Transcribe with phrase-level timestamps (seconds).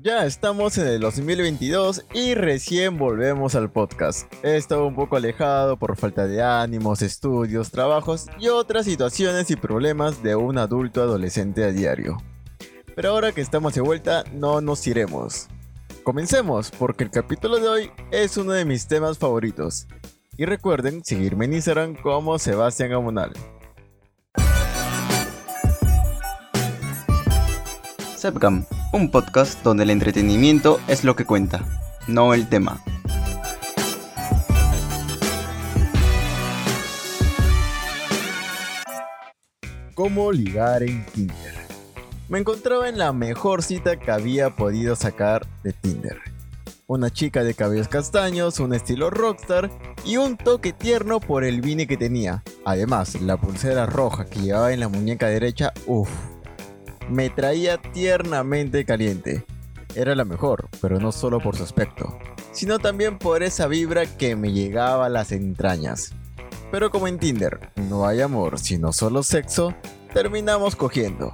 [0.00, 4.32] Ya estamos en el 2022 y recién volvemos al podcast.
[4.44, 9.56] He estado un poco alejado por falta de ánimos, estudios, trabajos y otras situaciones y
[9.56, 12.18] problemas de un adulto adolescente a diario.
[12.94, 15.48] Pero ahora que estamos de vuelta, no nos iremos.
[16.04, 19.88] Comencemos, porque el capítulo de hoy es uno de mis temas favoritos.
[20.36, 23.32] Y recuerden seguirme en Instagram como Sebastián Gamonal.
[28.16, 31.64] Sepcam, un podcast donde el entretenimiento es lo que cuenta,
[32.06, 32.82] no el tema.
[39.94, 41.54] ¿Cómo ligar en Tinder?
[42.28, 46.18] Me encontraba en la mejor cita que había podido sacar de Tinder.
[46.86, 49.70] Una chica de cabellos castaños, un estilo rockstar
[50.06, 52.42] y un toque tierno por el vine que tenía.
[52.64, 56.08] Además, la pulsera roja que llevaba en la muñeca derecha, uff,
[57.08, 59.44] me traía tiernamente caliente.
[59.94, 62.18] Era la mejor, pero no solo por su aspecto,
[62.52, 66.12] sino también por esa vibra que me llegaba a las entrañas.
[66.70, 69.74] Pero como en Tinder no hay amor sino solo sexo,
[70.12, 71.32] terminamos cogiendo.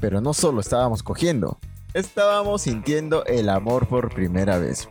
[0.00, 1.58] Pero no solo estábamos cogiendo,
[1.94, 4.88] estábamos sintiendo el amor por primera vez.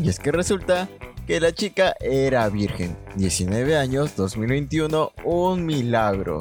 [0.00, 0.88] Y es que resulta
[1.26, 6.40] que la chica era virgen, 19 años, 2021, un milagro.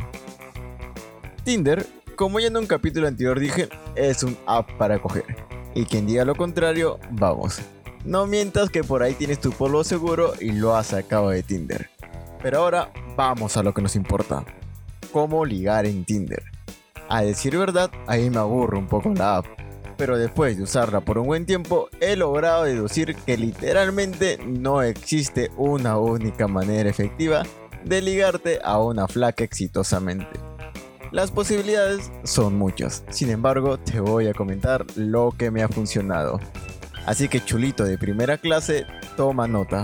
[1.44, 1.88] Tinder
[2.22, 5.26] como ya en un capítulo anterior dije, es un app para coger.
[5.74, 7.60] Y quien diga lo contrario, vamos.
[8.06, 11.90] No mientas que por ahí tienes tu polvo seguro y lo has sacado de Tinder.
[12.44, 14.46] Pero ahora vamos a lo que nos importa.
[15.12, 16.44] ¿Cómo ligar en Tinder?
[17.10, 19.48] A decir verdad, ahí me aburro un poco la app.
[19.98, 25.50] Pero después de usarla por un buen tiempo, he logrado deducir que literalmente no existe
[25.58, 27.42] una única manera efectiva
[27.84, 30.51] de ligarte a una flaca exitosamente.
[31.12, 36.40] Las posibilidades son muchas, sin embargo te voy a comentar lo que me ha funcionado.
[37.06, 38.86] Así que chulito de primera clase,
[39.18, 39.84] toma nota.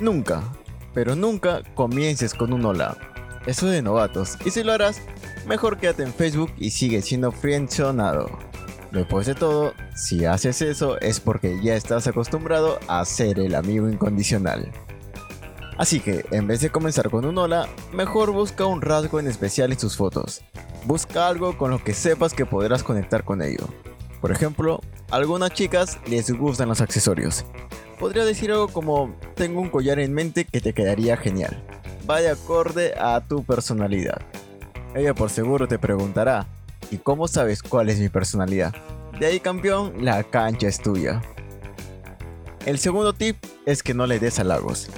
[0.00, 0.42] Nunca,
[0.92, 2.96] pero nunca comiences con un hola.
[3.46, 5.00] Eso de novatos, y si lo harás,
[5.46, 8.28] mejor quédate en Facebook y sigue siendo friendzonado.
[8.90, 13.88] Después de todo, si haces eso es porque ya estás acostumbrado a ser el amigo
[13.88, 14.72] incondicional.
[15.78, 19.72] Así que, en vez de comenzar con un hola, mejor busca un rasgo en especial
[19.72, 20.42] en tus fotos.
[20.86, 23.68] Busca algo con lo que sepas que podrás conectar con ello.
[24.20, 27.44] Por ejemplo, a algunas chicas les gustan los accesorios.
[27.98, 31.62] Podría decir algo como, tengo un collar en mente que te quedaría genial.
[32.06, 34.22] Vaya acorde a tu personalidad.
[34.94, 36.46] Ella por seguro te preguntará,
[36.90, 38.74] ¿y cómo sabes cuál es mi personalidad?
[39.18, 41.20] De ahí campeón, la cancha es tuya.
[42.64, 43.36] El segundo tip
[43.66, 44.88] es que no le des halagos.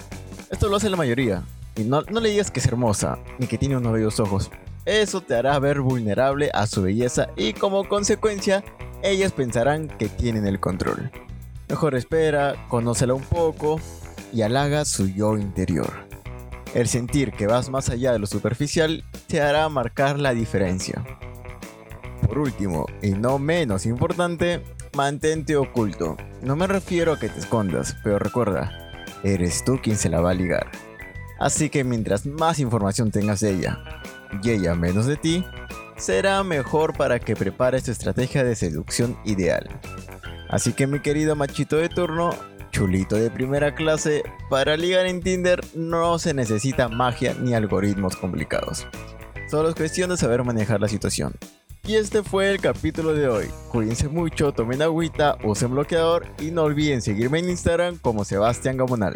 [0.50, 1.42] Esto lo hace la mayoría.
[1.76, 4.50] Y no, le digas que es hermosa, ni que tiene unos bellos ojos.
[4.86, 8.64] Eso te hará ver vulnerable a su belleza y como consecuencia,
[9.02, 11.10] ellas pensarán que tienen el control.
[11.68, 13.78] Mejor espera, conócela un poco
[14.32, 15.92] y halaga su yo interior.
[16.74, 21.04] El sentir que vas más allá de lo superficial te hará marcar la diferencia.
[22.26, 24.62] Por último, y no menos importante,
[24.96, 26.16] mantente oculto.
[26.42, 28.87] No me refiero a que te escondas, pero recuerda,
[29.22, 30.70] eres tú quien se la va a ligar.
[31.38, 33.78] Así que mientras más información tengas de ella
[34.42, 35.44] y ella menos de ti,
[35.96, 39.68] será mejor para que prepares tu estrategia de seducción ideal.
[40.48, 42.30] Así que mi querido machito de turno,
[42.70, 48.86] chulito de primera clase, para ligar en Tinder no se necesita magia ni algoritmos complicados.
[49.50, 51.34] Solo es cuestión de saber manejar la situación.
[51.86, 53.46] Y este fue el capítulo de hoy.
[53.70, 59.14] Cuídense mucho, tomen agüita, usen bloqueador y no olviden seguirme en Instagram como Sebastián Gamonal.